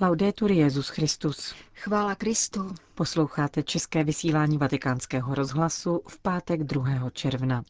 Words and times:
Laudetur 0.00 0.52
Jezus 0.52 0.88
Christus. 0.88 1.54
Chvála 1.74 2.14
Kristu. 2.14 2.74
Posloucháte 2.94 3.62
české 3.62 4.04
vysílání 4.04 4.58
Vatikánského 4.58 5.34
rozhlasu 5.34 6.02
v 6.08 6.18
pátek 6.18 6.64
2. 6.64 7.10
června. 7.10 7.64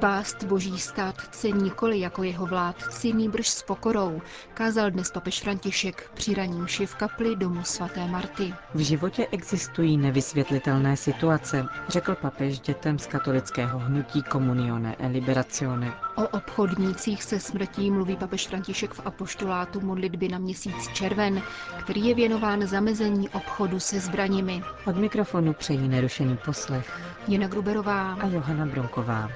Pást 0.00 0.44
boží 0.44 0.78
státce 0.78 1.50
nikoli 1.50 2.00
jako 2.00 2.22
jeho 2.22 2.46
vládci, 2.46 3.12
nýbrž 3.12 3.48
s 3.48 3.62
pokorou, 3.62 4.22
kázal 4.54 4.90
dnes 4.90 5.10
papež 5.10 5.40
František 5.40 6.10
při 6.14 6.34
raním 6.34 6.66
v 6.66 6.94
kapli 6.94 7.36
domu 7.36 7.64
svaté 7.64 8.06
Marty. 8.06 8.54
V 8.74 8.78
životě 8.80 9.26
existují 9.30 9.96
nevysvětlitelné 9.96 10.96
situace, 10.96 11.66
řekl 11.88 12.14
papež 12.14 12.60
dětem 12.60 12.98
z 12.98 13.06
katolického 13.06 13.78
hnutí 13.78 14.22
Comunione 14.32 14.96
e 14.98 15.06
Liberazione. 15.06 16.07
O 16.18 16.28
obchodnících 16.28 17.22
se 17.22 17.40
smrtí 17.40 17.90
mluví 17.90 18.16
papež 18.16 18.46
František 18.48 18.94
v 18.94 19.06
apoštolátu 19.06 19.80
modlitby 19.80 20.28
na 20.28 20.38
měsíc 20.38 20.88
červen, 20.94 21.42
který 21.80 22.04
je 22.06 22.14
věnován 22.14 22.66
zamezení 22.66 23.28
obchodu 23.28 23.80
se 23.80 24.00
zbraněmi. 24.00 24.62
Od 24.86 24.96
mikrofonu 24.96 25.52
přejí 25.52 25.88
nerušený 25.88 26.36
poslech 26.44 27.00
Jana 27.28 27.48
Gruberová 27.48 28.12
a 28.14 28.26
Johana 28.26 28.66
Bronková. 28.66 29.30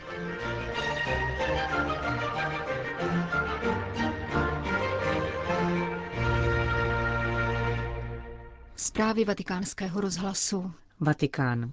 Zprávy 8.77 9.25
vatikánského 9.25 10.01
rozhlasu. 10.01 10.73
Vatikán. 11.01 11.73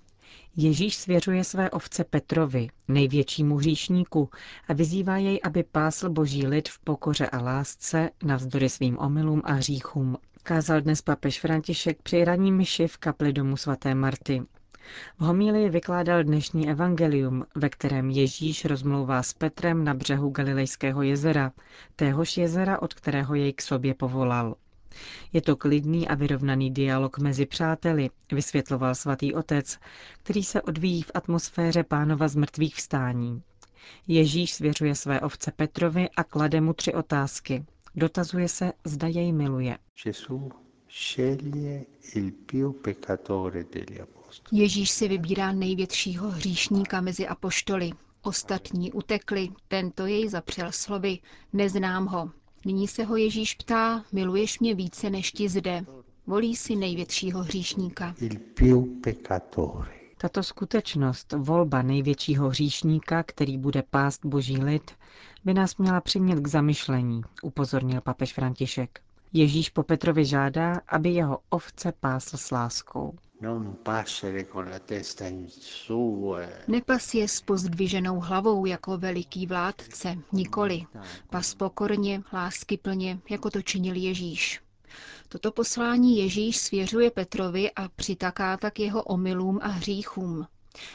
Ježíš 0.55 0.95
svěřuje 0.95 1.43
své 1.43 1.69
ovce 1.69 2.03
Petrovi, 2.03 2.67
největšímu 2.87 3.55
hříšníku, 3.55 4.29
a 4.67 4.73
vyzývá 4.73 5.17
jej, 5.17 5.39
aby 5.43 5.63
pásl 5.63 6.09
boží 6.09 6.47
lid 6.47 6.69
v 6.69 6.79
pokoře 6.79 7.27
a 7.29 7.41
lásce 7.41 8.09
navzdory 8.23 8.69
svým 8.69 8.97
omylům 8.97 9.41
a 9.45 9.53
hříchům. 9.53 10.17
Kázal 10.43 10.81
dnes 10.81 11.01
papež 11.01 11.39
František 11.39 12.01
při 12.01 12.25
raní 12.25 12.51
myši 12.51 12.87
v 12.87 12.97
kapli 12.97 13.33
domu 13.33 13.57
svaté 13.57 13.95
Marty. 13.95 14.41
V 15.17 15.21
homílii 15.21 15.69
vykládal 15.69 16.23
dnešní 16.23 16.69
evangelium, 16.69 17.45
ve 17.55 17.69
kterém 17.69 18.09
Ježíš 18.09 18.65
rozmlouvá 18.65 19.23
s 19.23 19.33
Petrem 19.33 19.83
na 19.83 19.93
břehu 19.93 20.29
Galilejského 20.29 21.01
jezera, 21.01 21.51
téhož 21.95 22.37
jezera, 22.37 22.81
od 22.81 22.93
kterého 22.93 23.35
jej 23.35 23.53
k 23.53 23.61
sobě 23.61 23.93
povolal. 23.93 24.55
Je 25.33 25.41
to 25.41 25.55
klidný 25.55 26.07
a 26.07 26.15
vyrovnaný 26.15 26.71
dialog 26.71 27.17
mezi 27.19 27.45
přáteli, 27.45 28.09
vysvětloval 28.31 28.95
svatý 28.95 29.33
otec, 29.33 29.79
který 30.23 30.43
se 30.43 30.61
odvíjí 30.61 31.01
v 31.01 31.11
atmosféře 31.13 31.83
pánova 31.83 32.27
z 32.27 32.35
mrtvých 32.35 32.75
vstání. 32.75 33.41
Ježíš 34.07 34.53
svěřuje 34.53 34.95
své 34.95 35.21
ovce 35.21 35.51
Petrovi 35.51 36.09
a 36.09 36.23
klade 36.23 36.61
mu 36.61 36.73
tři 36.73 36.93
otázky. 36.93 37.65
Dotazuje 37.95 38.47
se, 38.47 38.71
zda 38.85 39.07
jej 39.07 39.33
miluje. 39.33 39.77
Ježíš 44.51 44.89
si 44.91 45.07
vybírá 45.07 45.51
největšího 45.51 46.29
hříšníka 46.31 47.01
mezi 47.01 47.27
apoštoly. 47.27 47.91
Ostatní 48.21 48.91
utekli, 48.91 49.49
tento 49.67 50.05
jej 50.05 50.29
zapřel 50.29 50.71
slovy, 50.71 51.19
neznám 51.53 52.05
ho. 52.05 52.31
Nyní 52.65 52.87
se 52.87 53.03
ho 53.03 53.15
Ježíš 53.15 53.55
ptá, 53.55 54.03
miluješ 54.11 54.59
mě 54.59 54.75
více 54.75 55.09
než 55.09 55.31
ti 55.31 55.49
zde. 55.49 55.85
Volí 56.27 56.55
si 56.55 56.75
největšího 56.75 57.43
hříšníka. 57.43 58.15
Tato 60.17 60.43
skutečnost, 60.43 61.33
volba 61.37 61.81
největšího 61.81 62.49
hříšníka, 62.49 63.23
který 63.23 63.57
bude 63.57 63.83
pást 63.89 64.25
boží 64.25 64.57
lid, 64.57 64.91
by 65.45 65.53
nás 65.53 65.77
měla 65.77 66.01
přimět 66.01 66.39
k 66.39 66.47
zamyšlení, 66.47 67.21
upozornil 67.41 68.01
papež 68.01 68.33
František. 68.33 69.01
Ježíš 69.33 69.69
po 69.69 69.83
Petrovi 69.83 70.25
žádá, 70.25 70.81
aby 70.87 71.09
jeho 71.09 71.39
ovce 71.49 71.93
pásl 71.99 72.37
s 72.37 72.51
láskou. 72.51 73.17
Nepas 76.67 77.13
je 77.13 77.27
s 77.27 77.41
pozdviženou 77.41 78.19
hlavou 78.19 78.65
jako 78.65 78.97
veliký 78.97 79.47
vládce, 79.47 80.17
nikoli. 80.31 80.85
Pas 81.29 81.55
pokorně, 81.55 82.21
láskyplně, 82.33 83.19
jako 83.29 83.49
to 83.49 83.61
činil 83.61 83.95
Ježíš. 83.95 84.61
Toto 85.29 85.51
poslání 85.51 86.17
Ježíš 86.17 86.57
svěřuje 86.57 87.11
Petrovi 87.11 87.71
a 87.71 87.89
přitaká 87.89 88.57
tak 88.57 88.79
jeho 88.79 89.03
omylům 89.03 89.59
a 89.61 89.67
hříchům. 89.67 90.47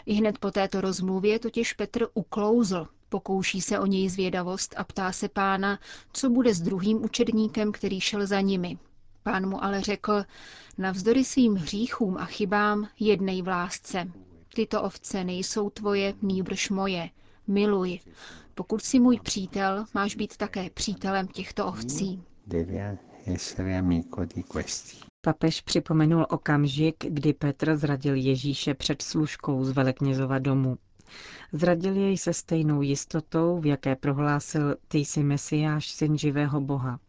I 0.06 0.14
hned 0.14 0.38
po 0.38 0.50
této 0.50 0.80
rozmluvě 0.80 1.38
totiž 1.38 1.72
Petr 1.72 2.06
uklouzl, 2.14 2.86
pokouší 3.08 3.60
se 3.60 3.78
o 3.78 3.86
něj 3.86 4.08
zvědavost 4.08 4.74
a 4.76 4.84
ptá 4.84 5.12
se 5.12 5.28
pána, 5.28 5.78
co 6.12 6.30
bude 6.30 6.54
s 6.54 6.60
druhým 6.60 7.04
učedníkem, 7.04 7.72
který 7.72 8.00
šel 8.00 8.26
za 8.26 8.40
nimi. 8.40 8.78
Pán 9.24 9.48
mu 9.48 9.64
ale 9.64 9.80
řekl, 9.80 10.24
navzdory 10.78 11.24
svým 11.24 11.54
hříchům 11.54 12.16
a 12.16 12.24
chybám 12.24 12.88
jednej 13.00 13.42
v 13.42 13.48
lásce. 13.48 14.08
Tyto 14.54 14.82
ovce 14.82 15.24
nejsou 15.24 15.70
tvoje, 15.70 16.14
nýbrž 16.22 16.70
moje. 16.70 17.10
Miluj. 17.46 18.00
Pokud 18.54 18.82
jsi 18.82 18.98
můj 18.98 19.20
přítel, 19.20 19.84
máš 19.94 20.14
být 20.16 20.36
také 20.36 20.70
přítelem 20.70 21.28
těchto 21.28 21.66
ovcí. 21.66 22.22
Papež 25.20 25.60
připomenul 25.60 26.26
okamžik, 26.30 26.96
kdy 27.08 27.32
Petr 27.32 27.76
zradil 27.76 28.14
Ježíše 28.14 28.74
před 28.74 29.02
služkou 29.02 29.64
z 29.64 29.70
veleknězova 29.70 30.38
domu. 30.38 30.78
Zradil 31.52 31.96
jej 31.96 32.18
se 32.18 32.32
stejnou 32.32 32.82
jistotou, 32.82 33.60
v 33.60 33.66
jaké 33.66 33.96
prohlásil, 33.96 34.76
ty 34.88 34.98
jsi 34.98 35.22
mesiáš, 35.22 35.90
syn 35.90 36.18
živého 36.18 36.60
Boha. 36.60 37.00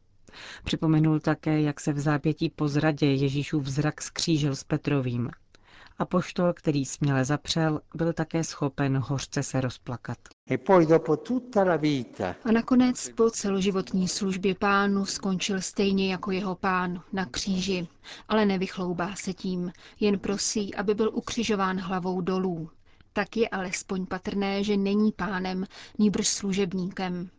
Připomenul 0.64 1.20
také, 1.20 1.62
jak 1.62 1.80
se 1.80 1.94
v 1.94 2.00
zápětí 2.00 2.50
po 2.50 2.68
zradě 2.68 3.06
Ježíšův 3.06 3.68
zrak 3.68 4.02
skřížil 4.02 4.56
s 4.56 4.64
Petrovým. 4.64 5.30
A 5.98 6.06
poštol, 6.06 6.54
který 6.54 6.86
směle 6.86 7.26
zapřel, 7.26 7.82
byl 7.96 8.14
také 8.14 8.44
schopen 8.44 8.98
hořce 8.98 9.44
se 9.44 9.62
rozplakat. 9.62 10.18
E 10.50 10.58
A 12.44 12.52
nakonec 12.52 13.10
po 13.10 13.30
celoživotní 13.30 14.08
službě 14.08 14.56
pánu 14.56 15.06
skončil 15.06 15.62
stejně 15.62 16.12
jako 16.12 16.32
jeho 16.32 16.56
pán 16.56 17.02
na 17.14 17.26
kříži, 17.26 17.88
ale 18.28 18.46
nevychloubá 18.46 19.16
se 19.16 19.34
tím, 19.34 19.72
jen 20.00 20.20
prosí, 20.20 20.76
aby 20.76 20.94
byl 20.96 21.12
ukřižován 21.14 21.80
hlavou 21.80 22.22
dolů. 22.22 22.70
Tak 23.14 23.38
je 23.38 23.50
alespoň 23.50 24.06
patrné, 24.06 24.64
že 24.64 24.78
není 24.78 25.12
pánem, 25.12 25.66
nýbrž 26.00 26.28
služebníkem. 26.28 27.30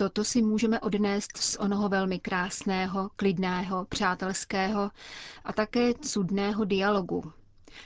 Toto 0.00 0.24
si 0.24 0.42
můžeme 0.42 0.80
odnést 0.80 1.36
z 1.36 1.56
onoho 1.56 1.88
velmi 1.88 2.18
krásného, 2.18 3.10
klidného, 3.16 3.86
přátelského 3.88 4.90
a 5.44 5.52
také 5.52 5.94
cudného 5.94 6.64
dialogu. 6.64 7.32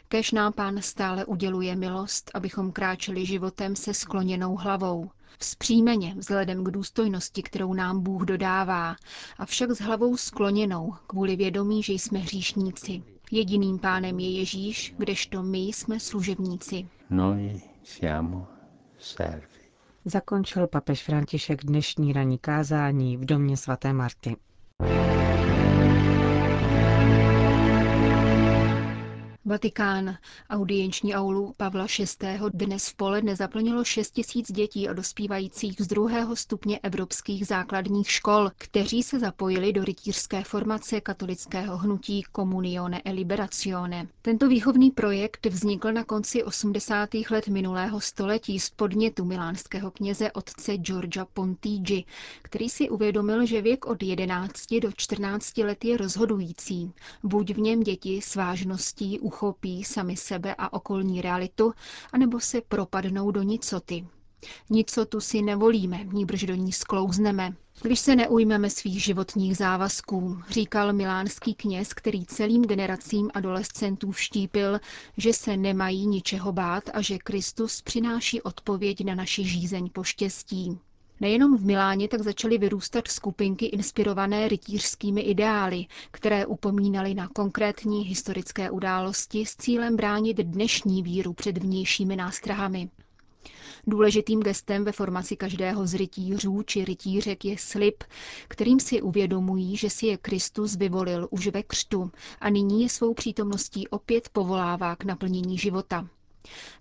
Kež 0.08 0.32
nám 0.32 0.52
pán 0.52 0.82
stále 0.82 1.24
uděluje 1.24 1.76
milost, 1.76 2.30
abychom 2.34 2.72
kráčeli 2.72 3.26
životem 3.26 3.76
se 3.76 3.94
skloněnou 3.94 4.56
hlavou, 4.56 5.10
vzpřímeně 5.38 6.14
vzhledem 6.18 6.64
k 6.64 6.70
důstojnosti, 6.70 7.42
kterou 7.42 7.74
nám 7.74 8.02
Bůh 8.02 8.22
dodává, 8.22 8.96
avšak 9.38 9.70
s 9.70 9.80
hlavou 9.80 10.16
skloněnou 10.16 10.94
kvůli 11.06 11.36
vědomí, 11.36 11.82
že 11.82 11.92
jsme 11.92 12.18
hříšníci. 12.18 13.02
Jediným 13.30 13.78
pánem 13.78 14.18
je 14.18 14.30
Ježíš, 14.30 14.94
kdežto 14.98 15.42
my 15.42 15.58
jsme 15.58 16.00
služebníci. 16.00 16.88
Noi 17.10 17.60
siamo 17.82 18.46
servi 18.98 19.51
zakončil 20.04 20.66
papež 20.66 21.02
František 21.04 21.64
dnešní 21.64 22.12
ranní 22.12 22.38
kázání 22.38 23.16
v 23.16 23.24
domě 23.24 23.56
svaté 23.56 23.92
Marty. 23.92 24.36
Vatikán. 29.44 30.16
Audienční 30.50 31.14
aulu 31.14 31.54
Pavla 31.56 31.86
VI. 31.98 32.38
dnes 32.52 32.88
v 32.88 32.94
poledne 32.94 33.36
zaplnilo 33.36 33.84
6 33.84 34.10
tisíc 34.10 34.52
dětí 34.52 34.88
a 34.88 34.92
dospívajících 34.92 35.76
z 35.78 35.86
druhého 35.86 36.36
stupně 36.36 36.78
evropských 36.82 37.46
základních 37.46 38.10
škol, 38.10 38.50
kteří 38.58 39.02
se 39.02 39.18
zapojili 39.18 39.72
do 39.72 39.84
rytířské 39.84 40.44
formace 40.44 41.00
katolického 41.00 41.76
hnutí 41.78 42.24
Comunione 42.36 43.02
e 43.04 43.12
Liberazione. 43.12 44.06
Tento 44.22 44.48
výchovný 44.48 44.90
projekt 44.90 45.46
vznikl 45.46 45.92
na 45.92 46.04
konci 46.04 46.44
80. 46.44 47.08
let 47.30 47.48
minulého 47.48 48.00
století 48.00 48.60
z 48.60 48.70
podnětu 48.70 49.24
milánského 49.24 49.90
kněze 49.90 50.32
otce 50.32 50.76
Georgia 50.76 51.24
Pontigi, 51.34 52.04
který 52.42 52.68
si 52.68 52.90
uvědomil, 52.90 53.46
že 53.46 53.62
věk 53.62 53.86
od 53.86 54.02
11 54.02 54.74
do 54.82 54.92
14 54.96 55.58
let 55.58 55.84
je 55.84 55.96
rozhodující. 55.96 56.92
Buď 57.22 57.54
v 57.54 57.58
něm 57.58 57.80
děti 57.80 58.20
s 58.22 58.34
vážností, 58.36 59.20
uchopí 59.32 59.84
sami 59.84 60.16
sebe 60.16 60.54
a 60.58 60.72
okolní 60.72 61.22
realitu, 61.22 61.72
anebo 62.12 62.40
se 62.40 62.60
propadnou 62.60 63.30
do 63.30 63.42
nicoty. 63.42 64.06
Nicotu 64.70 65.20
si 65.20 65.42
nevolíme, 65.42 66.04
níbrž 66.04 66.42
do 66.42 66.54
ní 66.54 66.72
sklouzneme. 66.72 67.54
Když 67.82 68.00
se 68.00 68.16
neujmeme 68.16 68.70
svých 68.70 69.04
životních 69.04 69.56
závazků, 69.56 70.38
říkal 70.50 70.92
milánský 70.92 71.54
kněz, 71.54 71.94
který 71.94 72.26
celým 72.26 72.62
generacím 72.62 73.30
adolescentů 73.34 74.10
vštípil, 74.10 74.80
že 75.16 75.32
se 75.32 75.56
nemají 75.56 76.06
ničeho 76.06 76.52
bát 76.52 76.84
a 76.92 77.00
že 77.02 77.18
Kristus 77.18 77.82
přináší 77.82 78.42
odpověď 78.42 79.04
na 79.04 79.14
naši 79.14 79.44
žízeň 79.44 79.90
po 79.92 80.04
štěstí. 80.04 80.78
Nejenom 81.20 81.56
v 81.56 81.64
Miláně 81.64 82.08
tak 82.08 82.22
začaly 82.22 82.58
vyrůstat 82.58 83.08
skupinky 83.08 83.66
inspirované 83.66 84.48
rytířskými 84.48 85.20
ideály, 85.20 85.86
které 86.10 86.46
upomínaly 86.46 87.14
na 87.14 87.28
konkrétní 87.28 88.02
historické 88.02 88.70
události 88.70 89.46
s 89.46 89.56
cílem 89.56 89.96
bránit 89.96 90.36
dnešní 90.36 91.02
víru 91.02 91.32
před 91.32 91.58
vnějšími 91.58 92.16
nástrahami. 92.16 92.88
Důležitým 93.86 94.40
gestem 94.40 94.84
ve 94.84 94.92
formaci 94.92 95.36
každého 95.36 95.86
z 95.86 95.94
rytířů 95.94 96.62
či 96.62 96.84
rytířek 96.84 97.44
je 97.44 97.58
slib, 97.58 98.04
kterým 98.48 98.80
si 98.80 99.02
uvědomují, 99.02 99.76
že 99.76 99.90
si 99.90 100.06
je 100.06 100.16
Kristus 100.16 100.76
vyvolil 100.76 101.28
už 101.30 101.46
ve 101.46 101.62
křtu 101.62 102.10
a 102.40 102.50
nyní 102.50 102.82
je 102.82 102.88
svou 102.88 103.14
přítomností 103.14 103.88
opět 103.88 104.28
povolává 104.28 104.96
k 104.96 105.04
naplnění 105.04 105.58
života. 105.58 106.08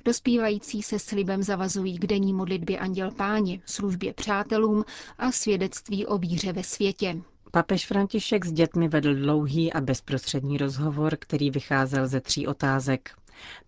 Dospívající 0.06 0.84
se 0.84 1.00
slibem 1.00 1.44
zavazují 1.44 1.98
k 2.00 2.08
denní 2.08 2.34
modlitbě 2.34 2.80
Anděl 2.80 3.12
Páně, 3.12 3.60
službě 3.66 4.14
přátelům 4.14 4.86
a 5.18 5.32
svědectví 5.32 6.06
o 6.06 6.18
víře 6.18 6.54
ve 6.54 6.64
světě. 6.64 7.22
Papež 7.52 7.88
František 7.88 8.46
s 8.46 8.52
dětmi 8.52 8.88
vedl 8.88 9.16
dlouhý 9.16 9.74
a 9.74 9.82
bezprostřední 9.82 10.58
rozhovor, 10.58 11.18
který 11.20 11.52
vycházel 11.52 12.08
ze 12.08 12.22
tří 12.22 12.48
otázek. 12.48 13.12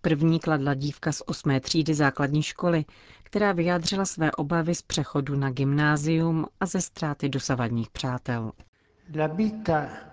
První 0.00 0.40
kladla 0.40 0.74
dívka 0.74 1.12
z 1.12 1.22
osmé 1.26 1.60
třídy 1.60 1.94
základní 1.94 2.42
školy, 2.42 2.84
která 3.22 3.52
vyjádřila 3.52 4.04
své 4.04 4.32
obavy 4.32 4.74
z 4.74 4.82
přechodu 4.82 5.36
na 5.36 5.50
gymnázium 5.50 6.46
a 6.60 6.66
ze 6.66 6.80
ztráty 6.80 7.28
dosavadních 7.28 7.90
přátel. 7.90 8.52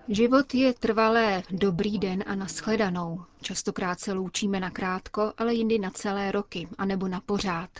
Život 0.08 0.54
je 0.54 0.72
trvalé, 0.74 1.42
dobrý 1.50 1.98
den 1.98 2.24
a 2.26 2.34
nashledanou. 2.34 3.24
Častokrát 3.42 4.00
se 4.00 4.12
loučíme 4.12 4.60
na 4.60 4.70
krátko, 4.70 5.32
ale 5.38 5.54
jindy 5.54 5.78
na 5.78 5.90
celé 5.90 6.32
roky, 6.32 6.68
anebo 6.78 7.08
na 7.08 7.20
pořád. 7.20 7.70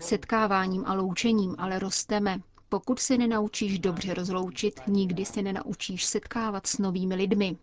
Setkáváním 0.00 0.84
a 0.86 0.94
loučením 0.94 1.54
ale 1.58 1.78
rosteme, 1.78 2.40
pokud 2.72 2.98
se 2.98 3.18
nenaučíš 3.18 3.78
dobře 3.78 4.14
rozloučit, 4.14 4.80
nikdy 4.86 5.24
se 5.24 5.42
nenaučíš 5.42 6.04
setkávat 6.04 6.66
s 6.66 6.78
novými 6.78 7.14
lidmi. 7.14 7.56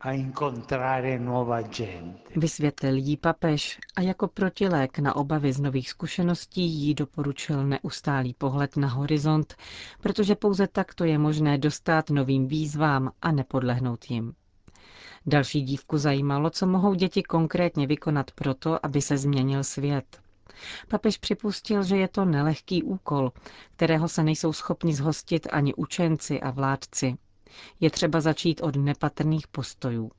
Vysvětlil 2.36 2.96
jí 2.96 3.18
papež 3.18 3.80
a 3.96 4.02
jako 4.02 4.28
protilék 4.28 5.00
na 5.00 5.16
obavy 5.16 5.54
z 5.54 5.60
nových 5.60 5.90
zkušeností 5.90 6.62
jí 6.66 6.94
doporučil 6.94 7.64
neustálý 7.68 8.34
pohled 8.34 8.78
na 8.78 8.88
horizont, 8.88 9.56
protože 10.02 10.36
pouze 10.36 10.68
takto 10.68 11.04
je 11.04 11.18
možné 11.18 11.58
dostat 11.58 12.10
novým 12.10 12.48
výzvám 12.48 13.12
a 13.22 13.32
nepodlehnout 13.32 14.12
jim. 14.12 14.34
Další 15.26 15.62
dívku 15.62 15.98
zajímalo, 15.98 16.50
co 16.50 16.68
mohou 16.68 16.94
děti 16.94 17.24
konkrétně 17.24 17.88
vykonat 17.88 18.32
proto, 18.32 18.86
aby 18.86 19.02
se 19.02 19.18
změnil 19.18 19.64
svět. 19.64 20.29
Papež 20.88 21.18
připustil, 21.18 21.84
že 21.84 21.98
je 21.98 22.08
to 22.08 22.26
nelehký 22.26 22.84
úkol, 22.84 23.32
kterého 23.76 24.08
se 24.08 24.24
nejsou 24.24 24.54
schopni 24.54 24.94
zhostit 24.94 25.48
ani 25.52 25.74
učenci 25.74 26.42
a 26.42 26.52
vládci. 26.52 27.18
Je 27.80 27.90
třeba 27.90 28.22
začít 28.22 28.62
od 28.62 28.76
nepatrných 28.76 29.48
postojů. 29.48 30.12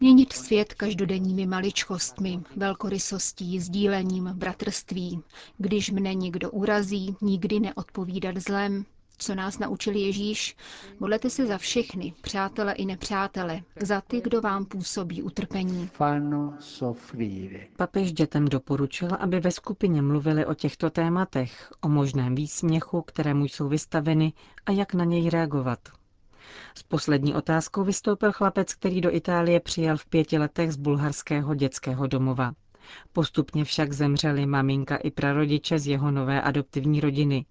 Měnit 0.00 0.32
svět 0.32 0.74
každodenními 0.74 1.46
maličkostmi, 1.46 2.40
velkorysostí, 2.56 3.60
sdílením, 3.60 4.30
bratrství. 4.34 5.22
Když 5.58 5.90
mne 5.90 6.14
někdo 6.14 6.50
urazí, 6.50 7.16
nikdy 7.20 7.60
neodpovídat 7.60 8.36
zlem, 8.36 8.84
co 9.18 9.34
nás 9.34 9.58
naučil 9.58 9.96
Ježíš, 9.96 10.56
modlete 11.00 11.30
se 11.30 11.46
za 11.46 11.58
všechny, 11.58 12.14
přátele 12.20 12.72
i 12.72 12.84
nepřátele, 12.86 13.60
za 13.80 14.00
ty, 14.00 14.20
kdo 14.20 14.40
vám 14.40 14.64
působí 14.64 15.22
utrpení. 15.22 15.90
Papež 17.76 18.12
dětem 18.12 18.48
doporučil, 18.48 19.08
aby 19.18 19.40
ve 19.40 19.50
skupině 19.50 20.02
mluvili 20.02 20.46
o 20.46 20.54
těchto 20.54 20.90
tématech, 20.90 21.72
o 21.80 21.88
možném 21.88 22.34
výsměchu, 22.34 23.02
kterému 23.02 23.44
jsou 23.44 23.68
vystaveny 23.68 24.32
a 24.66 24.70
jak 24.70 24.94
na 24.94 25.04
něj 25.04 25.30
reagovat. 25.30 25.78
S 26.74 26.82
poslední 26.82 27.34
otázkou 27.34 27.84
vystoupil 27.84 28.32
chlapec, 28.32 28.74
který 28.74 29.00
do 29.00 29.14
Itálie 29.14 29.60
přijel 29.60 29.96
v 29.96 30.06
pěti 30.06 30.38
letech 30.38 30.72
z 30.72 30.76
bulharského 30.76 31.54
dětského 31.54 32.06
domova. 32.06 32.52
Postupně 33.12 33.64
však 33.64 33.92
zemřeli 33.92 34.46
maminka 34.46 34.96
i 34.96 35.10
prarodiče 35.10 35.78
z 35.78 35.86
jeho 35.86 36.10
nové 36.10 36.42
adoptivní 36.42 37.00
rodiny. 37.00 37.46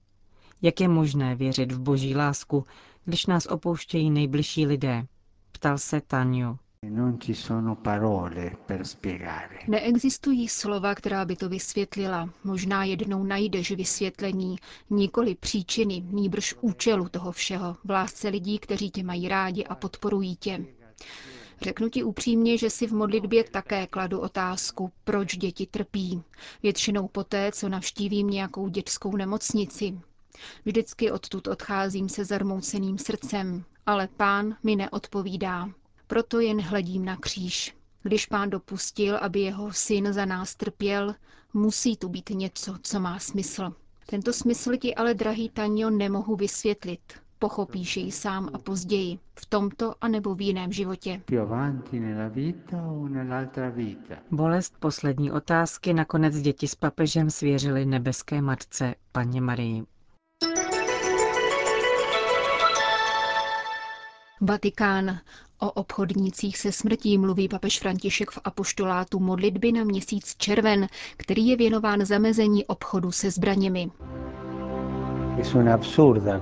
Jak 0.65 0.79
je 0.81 0.87
možné 0.87 1.35
věřit 1.35 1.71
v 1.71 1.79
boží 1.79 2.15
lásku, 2.15 2.65
když 3.05 3.25
nás 3.25 3.45
opouštějí 3.45 4.09
nejbližší 4.11 4.65
lidé? 4.65 5.05
Ptal 5.51 5.77
se 5.77 6.01
Tanjo. 6.01 6.57
Neexistují 9.67 10.47
slova, 10.47 10.95
která 10.95 11.25
by 11.25 11.35
to 11.35 11.49
vysvětlila. 11.49 12.29
Možná 12.43 12.83
jednou 12.83 13.23
najdeš 13.23 13.71
vysvětlení, 13.71 14.55
nikoli 14.89 15.35
příčiny, 15.35 16.03
nýbrž 16.11 16.55
účelu 16.61 17.09
toho 17.09 17.31
všeho, 17.31 17.77
v 17.83 17.89
lásce 17.89 18.29
lidí, 18.29 18.59
kteří 18.59 18.91
tě 18.91 19.03
mají 19.03 19.27
rádi 19.27 19.63
a 19.63 19.75
podporují 19.75 20.35
tě. 20.35 20.65
Řeknu 21.61 21.89
ti 21.89 22.03
upřímně, 22.03 22.57
že 22.57 22.69
si 22.69 22.87
v 22.87 22.91
modlitbě 22.91 23.43
také 23.43 23.87
kladu 23.87 24.19
otázku, 24.19 24.91
proč 25.03 25.37
děti 25.37 25.65
trpí. 25.65 26.21
Většinou 26.63 27.07
poté, 27.07 27.51
co 27.51 27.69
navštívím 27.69 28.27
nějakou 28.27 28.67
dětskou 28.67 29.15
nemocnici. 29.17 29.99
Vždycky 30.65 31.11
odtud 31.11 31.47
odcházím 31.47 32.09
se 32.09 32.25
zarmouceným 32.25 32.97
srdcem, 32.97 33.63
ale 33.85 34.07
pán 34.07 34.55
mi 34.63 34.75
neodpovídá. 34.75 35.69
Proto 36.07 36.39
jen 36.39 36.61
hledím 36.61 37.05
na 37.05 37.17
kříž. 37.17 37.75
Když 38.03 38.25
pán 38.25 38.49
dopustil, 38.49 39.17
aby 39.17 39.39
jeho 39.39 39.73
syn 39.73 40.13
za 40.13 40.25
nás 40.25 40.55
trpěl, 40.55 41.15
musí 41.53 41.97
tu 41.97 42.09
být 42.09 42.29
něco, 42.29 42.75
co 42.81 42.99
má 42.99 43.19
smysl. 43.19 43.73
Tento 44.05 44.33
smysl 44.33 44.77
ti 44.77 44.95
ale, 44.95 45.13
drahý 45.13 45.49
Tanjo, 45.49 45.89
nemohu 45.89 46.35
vysvětlit. 46.35 46.99
Pochopíš 47.39 47.97
jej 47.97 48.11
sám 48.11 48.49
a 48.53 48.57
později, 48.57 49.19
v 49.39 49.45
tomto 49.45 49.95
a 50.01 50.07
nebo 50.07 50.35
v 50.35 50.41
jiném 50.41 50.71
životě. 50.71 51.21
Bolest 54.31 54.73
poslední 54.79 55.31
otázky 55.31 55.93
nakonec 55.93 56.41
děti 56.41 56.67
s 56.67 56.75
papežem 56.75 57.29
svěřili 57.29 57.85
nebeské 57.85 58.41
matce, 58.41 58.95
paně 59.11 59.41
Marii. 59.41 59.83
Vatikán. 64.41 65.19
O 65.59 65.71
obchodnících 65.71 66.57
se 66.57 66.71
smrtí 66.71 67.17
mluví 67.17 67.47
papež 67.47 67.79
František 67.79 68.31
v 68.31 68.39
apoštolátu 68.43 69.19
modlitby 69.19 69.71
na 69.71 69.83
měsíc 69.83 70.35
červen, 70.37 70.87
který 71.17 71.47
je 71.47 71.55
věnován 71.57 72.05
zamezení 72.05 72.65
obchodu 72.65 73.11
se 73.11 73.31
zbraněmi. 73.31 73.91
Absurda 75.73 76.39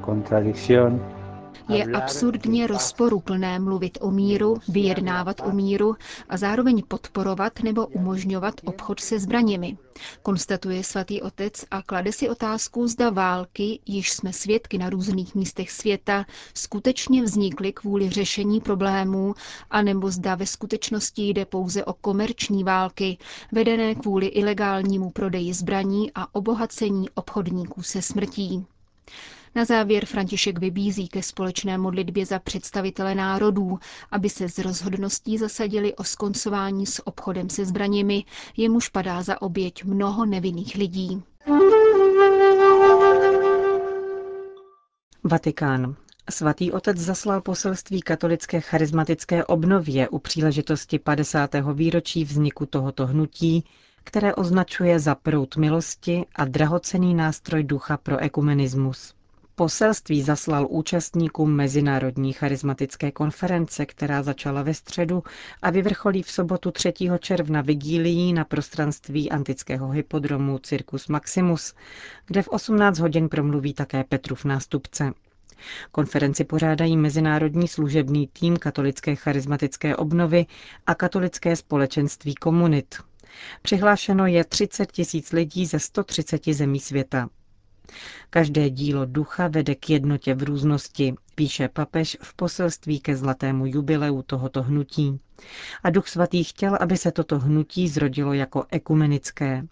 je 1.70 1.84
absurdně 1.84 2.67
rozporuplné 2.67 3.60
mluvit 3.60 3.98
o 4.01 4.12
míru, 4.12 4.58
vyjednávat 4.67 5.41
o 5.46 5.51
míru 5.51 5.96
a 6.29 6.38
zároveň 6.38 6.84
podporovat 6.88 7.53
nebo 7.63 7.88
umožňovat 7.88 8.53
obchod 8.65 9.00
se 9.00 9.20
zbraněmi. 9.20 9.77
Konstatuje 10.24 10.84
svatý 10.84 11.22
otec 11.22 11.65
a 11.72 11.82
klade 11.82 12.12
si 12.12 12.29
otázku, 12.29 12.88
zda 12.88 13.10
války, 13.10 13.79
již 13.86 14.12
jsme 14.12 14.34
svědky 14.34 14.77
na 14.77 14.89
různých 14.89 15.36
místech 15.36 15.72
světa, 15.72 16.25
skutečně 16.53 17.24
vznikly 17.24 17.74
kvůli 17.74 18.10
řešení 18.10 18.62
problémů, 18.62 19.34
anebo 19.70 20.12
zda 20.12 20.36
ve 20.36 20.46
skutečnosti 20.46 21.29
jde 21.29 21.46
pouze 21.46 21.86
o 21.86 21.93
komerční 21.93 22.63
války, 22.63 23.17
vedené 23.51 23.96
kvůli 23.96 24.25
ilegálnímu 24.25 25.10
prodeji 25.10 25.53
zbraní 25.53 26.12
a 26.15 26.36
obohacení 26.36 27.10
obchodníků 27.10 27.84
se 27.84 28.01
smrtí. 28.01 28.65
Na 29.55 29.65
závěr 29.65 30.05
František 30.05 30.60
vybízí 30.60 31.07
ke 31.07 31.24
společné 31.24 31.77
modlitbě 31.77 32.25
za 32.25 32.39
představitele 32.39 33.15
národů, 33.15 33.79
aby 34.12 34.29
se 34.29 34.50
z 34.50 34.60
rozhodností 34.60 35.38
zasadili 35.38 35.95
o 35.95 36.03
skoncování 36.03 36.86
s 36.86 37.07
obchodem 37.07 37.50
se 37.50 37.65
zbraněmi, 37.65 38.24
jemuž 38.57 38.89
padá 38.89 39.24
za 39.24 39.41
oběť 39.41 39.83
mnoho 39.83 40.25
nevinných 40.25 40.75
lidí. 40.75 41.24
Vatikán. 45.24 45.95
Svatý 46.29 46.72
otec 46.72 46.98
zaslal 46.98 47.41
poselství 47.41 48.01
katolické 48.01 48.62
charismatické 48.62 49.45
obnově 49.45 50.10
u 50.10 50.19
příležitosti 50.19 51.00
50. 51.00 51.55
výročí 51.74 52.24
vzniku 52.24 52.65
tohoto 52.65 53.07
hnutí, 53.07 53.63
které 54.03 54.36
označuje 54.36 55.00
za 55.00 55.15
prout 55.15 55.57
milosti 55.57 56.25
a 56.36 56.45
drahocený 56.45 57.13
nástroj 57.13 57.63
ducha 57.63 57.98
pro 57.98 58.17
ekumenismus. 58.17 59.13
Poselství 59.55 60.22
zaslal 60.22 60.67
účastníkům 60.69 61.55
Mezinárodní 61.55 62.33
charismatické 62.33 63.12
konference, 63.12 63.86
která 63.86 64.24
začala 64.24 64.63
ve 64.63 64.74
středu 64.74 65.24
a 65.62 65.69
vyvrcholí 65.69 66.24
v 66.24 66.31
sobotu 66.31 66.72
3. 66.72 66.93
června 67.19 67.62
vigílií 67.62 68.33
na 68.33 68.45
prostranství 68.45 69.31
antického 69.31 69.89
hypodromu 69.89 70.60
Circus 70.60 71.07
Maximus, 71.07 71.74
kde 72.25 72.41
v 72.41 72.48
18 72.48 73.00
hodin 73.00 73.29
promluví 73.29 73.74
také 73.74 74.03
Petrův 74.03 74.45
nástupce. 74.45 75.13
Konferenci 75.91 76.43
pořádají 76.43 76.98
Mezinárodní 76.98 77.67
služebný 77.67 78.27
tým 78.27 78.57
Katolické 78.57 79.15
charismatické 79.15 79.95
obnovy 79.95 80.45
a 80.88 80.95
Katolické 80.95 81.55
společenství 81.55 82.36
komunit. 82.36 82.95
Přihlášeno 83.62 84.25
je 84.25 84.43
30 84.43 84.91
tisíc 84.91 85.31
lidí 85.31 85.65
ze 85.65 85.79
130 85.79 86.45
zemí 86.45 86.79
světa. 86.79 87.29
Každé 88.29 88.69
dílo 88.69 89.05
ducha 89.05 89.47
vede 89.47 89.75
k 89.75 89.89
jednotě 89.89 90.33
v 90.35 90.43
různosti, 90.43 91.13
píše 91.35 91.67
papež 91.67 92.17
v 92.21 92.33
poselství 92.35 92.99
ke 92.99 93.15
zlatému 93.15 93.65
jubileu 93.65 94.21
tohoto 94.21 94.63
hnutí. 94.63 95.19
A 95.83 95.89
duch 95.89 96.07
svatý 96.07 96.43
chtěl, 96.43 96.77
aby 96.81 96.97
se 96.97 97.11
toto 97.11 97.39
hnutí 97.39 97.87
zrodilo 97.89 98.33
jako 98.33 98.65
ekumenické. 98.71 99.63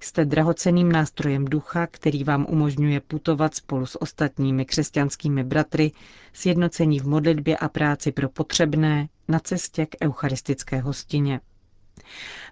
Jste 0.00 0.24
drahoceným 0.24 0.92
nástrojem 0.92 1.44
ducha, 1.44 1.86
který 1.86 2.24
vám 2.24 2.46
umožňuje 2.48 3.00
putovat 3.00 3.54
spolu 3.54 3.86
s 3.86 4.02
ostatními 4.02 4.64
křesťanskými 4.64 5.44
bratry, 5.44 5.92
sjednocení 6.32 7.00
v 7.00 7.06
modlitbě 7.08 7.56
a 7.56 7.68
práci 7.68 8.12
pro 8.12 8.28
potřebné 8.28 9.08
na 9.28 9.38
cestě 9.38 9.86
k 9.86 9.96
eucharistické 10.02 10.80
hostině. 10.80 11.40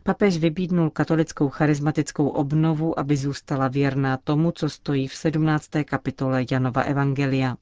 Papež 0.02 0.38
vybídnul 0.38 0.90
katolickou 0.90 1.48
charismatickou 1.48 2.28
obnovu, 2.28 2.98
aby 2.98 3.16
zůstala 3.16 3.68
věrná 3.68 4.16
tomu, 4.16 4.50
co 4.50 4.68
stojí 4.68 5.08
v 5.08 5.14
17. 5.14 5.68
kapitole 5.84 6.44
Janova 6.50 6.82
Evangelia. 6.82 7.56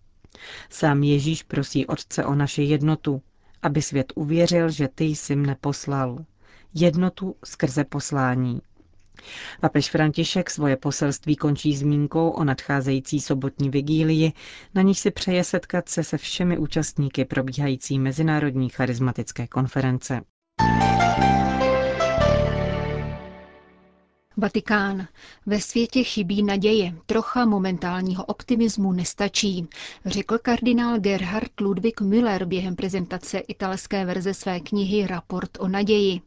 Sám 0.71 1.03
Ježíš 1.03 1.43
prosí 1.43 1.87
Otce 1.87 2.25
o 2.25 2.35
naši 2.35 2.63
jednotu, 2.63 3.23
aby 3.63 3.83
svět 3.83 4.13
uvěřil, 4.17 4.71
že 4.71 4.89
ty 4.89 5.05
jsi 5.05 5.37
mne 5.37 5.57
poslal. 5.61 6.25
Jednotu 6.75 7.37
skrze 7.45 7.85
poslání. 7.85 8.61
Papež 9.61 9.91
František 9.91 10.51
svoje 10.51 10.77
poselství 10.77 11.37
končí 11.37 11.77
zmínkou 11.77 12.29
o 12.31 12.45
nadcházející 12.45 13.21
sobotní 13.21 13.71
vigílii, 13.71 14.33
na 14.75 14.83
níž 14.83 14.99
si 14.99 15.11
přeje 15.11 15.45
setkat 15.45 15.89
se 15.89 16.05
se 16.05 16.19
všemi 16.19 16.59
účastníky 16.59 17.25
probíhající 17.25 17.99
Mezinárodní 17.99 18.69
charismatické 18.69 19.47
konference. 19.47 20.21
Vatikán. 24.41 25.07
Ve 25.47 25.61
světě 25.61 26.03
chybí 26.03 26.43
naděje, 26.43 26.95
trocha 27.07 27.45
momentálního 27.45 28.25
optimismu 28.25 28.93
nestačí, 28.93 29.69
řekl 30.07 30.39
kardinál 30.39 30.99
Gerhard 30.99 31.61
Ludwig 31.61 32.01
Müller 32.01 32.45
během 32.45 32.77
prezentace 32.77 33.39
italské 33.39 34.05
verze 34.05 34.35
své 34.35 34.61
knihy 34.61 35.07
Raport 35.07 35.51
o 35.59 35.69
naději. 35.69 36.21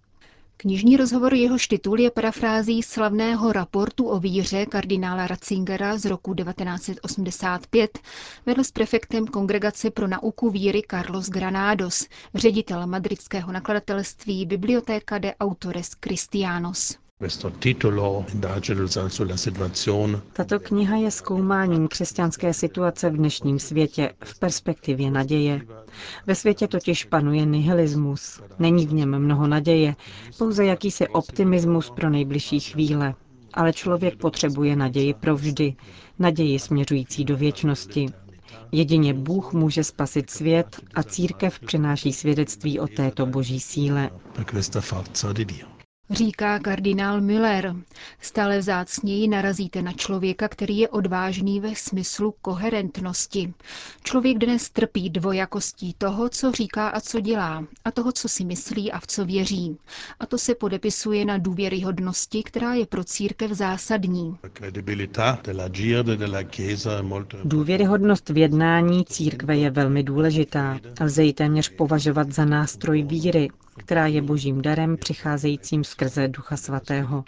Knižní 0.58 0.98
rozhovor 0.98 1.34
jehož 1.34 1.68
titul 1.68 2.00
je 2.00 2.12
parafrází 2.12 2.84
slavného 2.84 3.52
raportu 3.52 4.06
o 4.06 4.20
víře 4.20 4.66
kardinála 4.66 5.28
Ratzingera 5.28 5.98
z 5.98 6.06
roku 6.06 6.34
1985, 6.34 8.00
vedl 8.46 8.64
s 8.64 8.72
prefektem 8.72 9.28
Kongregace 9.28 9.92
pro 9.92 10.08
nauku 10.08 10.50
víry 10.50 10.82
Carlos 10.92 11.30
Granados, 11.30 12.08
ředitel 12.36 12.88
madridského 12.88 13.52
nakladatelství 13.52 14.46
Biblioteca 14.46 15.18
de 15.18 15.36
Autores 15.36 15.92
Christianos. 16.06 17.03
Tato 20.34 20.60
kniha 20.60 20.96
je 20.96 21.12
zkoumáním 21.12 21.88
křesťanské 21.88 22.54
situace 22.54 23.10
v 23.10 23.18
dnešním 23.18 23.60
světě 23.60 24.14
v 24.24 24.40
perspektivě 24.40 25.12
naděje. 25.12 25.62
Ve 26.28 26.36
světě 26.36 26.68
totiž 26.68 27.04
panuje 27.06 27.46
nihilismus. 27.46 28.42
Není 28.60 28.88
v 28.88 28.94
něm 28.94 29.20
mnoho 29.20 29.48
naděje, 29.48 29.96
pouze 30.38 30.66
jakýsi 30.66 31.08
optimismus 31.08 31.90
pro 31.90 32.10
nejbližší 32.10 32.60
chvíle. 32.60 33.14
Ale 33.54 33.74
člověk 33.74 34.16
potřebuje 34.16 34.76
naději 34.76 35.14
provždy, 35.14 35.76
naději 36.20 36.60
směřující 36.60 37.26
do 37.26 37.38
věčnosti. 37.38 38.06
Jedině 38.72 39.14
Bůh 39.14 39.54
může 39.54 39.84
spasit 39.84 40.30
svět 40.30 40.82
a 40.96 41.04
církev 41.04 41.60
přináší 41.60 42.14
svědectví 42.14 42.80
o 42.80 42.88
této 42.88 43.26
boží 43.26 43.60
síle 43.60 44.10
říká 46.14 46.60
kardinál 46.60 47.22
Müller. 47.22 47.76
Stále 48.22 48.60
vzácněji 48.60 49.28
narazíte 49.28 49.82
na 49.82 49.92
člověka, 49.92 50.48
který 50.48 50.78
je 50.78 50.90
odvážný 50.90 51.60
ve 51.60 51.76
smyslu 51.76 52.34
koherentnosti. 52.42 53.54
Člověk 54.04 54.38
dnes 54.38 54.70
trpí 54.70 55.10
dvojakostí 55.10 55.94
toho, 55.98 56.30
co 56.30 56.52
říká 56.52 56.88
a 56.88 57.00
co 57.00 57.20
dělá, 57.20 57.66
a 57.86 57.92
toho, 57.92 58.12
co 58.12 58.30
si 58.30 58.46
myslí 58.46 58.92
a 58.92 59.00
v 59.00 59.08
co 59.08 59.26
věří. 59.26 59.78
A 60.20 60.26
to 60.26 60.38
se 60.38 60.56
podepisuje 60.56 61.26
na 61.26 61.38
důvěryhodnosti, 61.38 62.44
která 62.44 62.74
je 62.74 62.86
pro 62.86 63.04
církev 63.04 63.52
zásadní. 63.52 64.38
Důvěryhodnost 67.44 68.30
v 68.30 68.38
jednání 68.38 69.06
církve 69.06 69.58
je 69.58 69.70
velmi 69.70 70.04
důležitá. 70.04 70.80
Lze 71.02 71.24
ji 71.24 71.34
téměř 71.34 71.70
považovat 71.70 72.32
za 72.32 72.46
nástroj 72.46 73.04
víry, 73.04 73.50
která 73.78 74.08
je 74.08 74.22
božím 74.22 74.62
darem 74.62 74.98
přicházejícím 74.98 75.84
skrze 75.84 76.28
Ducha 76.28 76.58
Svatého. 76.58 77.24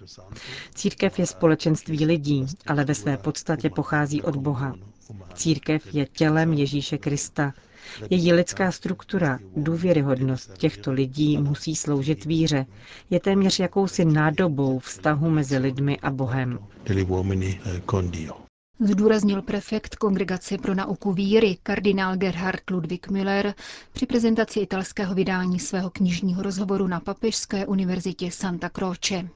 Církev 0.76 1.20
je 1.20 1.26
společenství 1.26 2.06
lidí, 2.06 2.46
ale 2.68 2.86
ve 2.86 2.96
své 2.96 3.18
podstatě 3.18 3.70
pochází 3.70 4.22
od 4.22 4.36
Boha. 4.36 4.74
Církev 5.34 5.94
je 5.96 6.06
tělem 6.06 6.54
Ježíše 6.54 6.98
Krista. 6.98 7.54
Její 8.10 8.34
lidská 8.34 8.72
struktura, 8.72 9.40
důvěryhodnost 9.56 10.58
těchto 10.58 10.92
lidí 10.92 11.38
musí 11.38 11.76
sloužit 11.76 12.26
víře. 12.26 12.66
Je 13.10 13.20
téměř 13.20 13.60
jakousi 13.60 14.06
nádobou 14.06 14.80
vztahu 14.80 15.30
mezi 15.30 15.58
lidmi 15.58 16.00
a 16.00 16.12
Bohem 16.12 16.60
zdůraznil 18.80 19.42
prefekt 19.42 19.96
Kongregace 19.96 20.58
pro 20.58 20.76
nauku 20.76 21.14
víry 21.14 21.58
kardinál 21.64 22.18
Gerhard 22.18 22.70
Ludwig 22.72 23.10
Müller 23.10 23.54
při 23.94 24.06
prezentaci 24.06 24.60
italského 24.60 25.16
vydání 25.16 25.60
svého 25.60 25.90
knižního 25.90 26.44
rozhovoru 26.44 26.88
na 26.88 27.00
Papežské 27.00 27.66
univerzitě 27.66 28.32
Santa 28.32 28.70
Croce. 28.70 29.30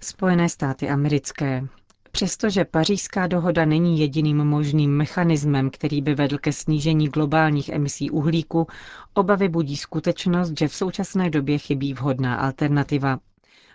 Spojené 0.00 0.48
státy 0.48 0.88
americké. 0.88 1.66
Přestože 2.10 2.64
pařížská 2.64 3.26
dohoda 3.26 3.64
není 3.64 4.00
jediným 4.00 4.36
možným 4.36 4.96
mechanismem, 4.96 5.70
který 5.70 6.02
by 6.02 6.14
vedl 6.14 6.38
ke 6.38 6.52
snížení 6.52 7.08
globálních 7.08 7.68
emisí 7.68 8.10
uhlíku, 8.10 8.66
obavy 9.14 9.48
budí 9.48 9.76
skutečnost, 9.76 10.52
že 10.58 10.68
v 10.68 10.74
současné 10.74 11.30
době 11.30 11.58
chybí 11.58 11.94
vhodná 11.94 12.36
alternativa 12.36 13.18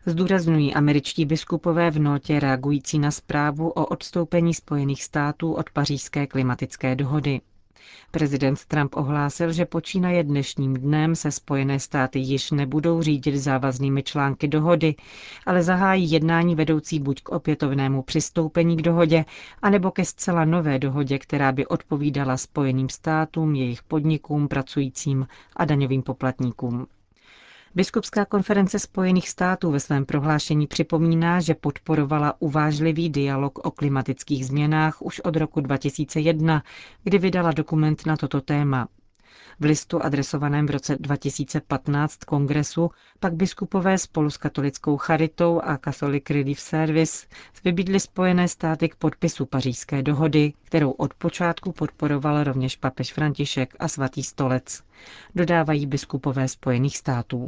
zdůrazňují 0.05 0.73
američtí 0.73 1.25
biskupové 1.25 1.91
v 1.91 1.99
notě 1.99 2.39
reagující 2.39 2.99
na 2.99 3.11
zprávu 3.11 3.69
o 3.69 3.85
odstoupení 3.85 4.53
Spojených 4.53 5.03
států 5.03 5.53
od 5.53 5.69
pařížské 5.69 6.27
klimatické 6.27 6.95
dohody. 6.95 7.41
Prezident 8.11 8.65
Trump 8.65 8.95
ohlásil, 8.95 9.51
že 9.51 9.65
počínaje 9.65 10.23
dnešním 10.23 10.73
dnem 10.73 11.15
se 11.15 11.31
Spojené 11.31 11.79
státy 11.79 12.19
již 12.19 12.51
nebudou 12.51 13.01
řídit 13.01 13.37
závaznými 13.37 14.03
články 14.03 14.47
dohody, 14.47 14.95
ale 15.45 15.63
zahájí 15.63 16.11
jednání 16.11 16.55
vedoucí 16.55 16.99
buď 16.99 17.21
k 17.21 17.29
opětovnému 17.29 18.01
přistoupení 18.01 18.77
k 18.77 18.81
dohodě, 18.81 19.25
anebo 19.61 19.91
ke 19.91 20.05
zcela 20.05 20.45
nové 20.45 20.79
dohodě, 20.79 21.19
která 21.19 21.51
by 21.51 21.67
odpovídala 21.67 22.37
Spojeným 22.37 22.89
státům, 22.89 23.55
jejich 23.55 23.83
podnikům, 23.83 24.47
pracujícím 24.47 25.27
a 25.55 25.65
daňovým 25.65 26.03
poplatníkům. 26.03 26.87
Biskupská 27.75 28.25
konference 28.25 28.79
Spojených 28.79 29.29
států 29.29 29.71
ve 29.71 29.79
svém 29.79 30.05
prohlášení 30.05 30.67
připomíná, 30.67 31.39
že 31.39 31.55
podporovala 31.55 32.33
uvážlivý 32.41 33.09
dialog 33.09 33.59
o 33.59 33.71
klimatických 33.71 34.45
změnách 34.45 35.01
už 35.01 35.19
od 35.19 35.35
roku 35.35 35.61
2001, 35.61 36.63
kdy 37.03 37.17
vydala 37.17 37.51
dokument 37.51 38.05
na 38.05 38.17
toto 38.17 38.41
téma. 38.41 38.87
V 39.59 39.63
listu 39.65 40.03
adresovaném 40.03 40.65
v 40.65 40.69
roce 40.69 40.97
2015 40.99 42.15
kongresu 42.23 42.89
pak 43.19 43.33
biskupové 43.33 43.97
spolu 43.97 44.29
s 44.29 44.37
katolickou 44.37 44.97
charitou 44.97 45.61
a 45.63 45.77
Catholic 45.77 46.29
Relief 46.29 46.59
Service 46.59 47.27
vybídli 47.63 47.99
Spojené 47.99 48.47
státy 48.47 48.89
k 48.89 48.95
podpisu 48.95 49.45
pařížské 49.45 50.03
dohody, 50.03 50.53
kterou 50.63 50.91
od 50.91 51.13
počátku 51.13 51.71
podporoval 51.71 52.43
rovněž 52.43 52.75
papež 52.75 53.13
František 53.13 53.73
a 53.79 53.87
svatý 53.87 54.23
stolec. 54.23 54.83
Dodávají 55.35 55.85
biskupové 55.85 56.47
Spojených 56.47 56.97
států. 56.97 57.47